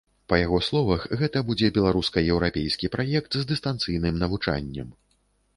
Па 0.31 0.37
яго 0.39 0.59
словах, 0.67 1.03
гэта 1.19 1.43
будзе 1.49 1.69
беларуска-еўрапейскі 1.77 2.91
праект 2.97 3.31
з 3.41 3.49
дыстанцыйным 3.53 4.19
навучаннем. 4.23 4.89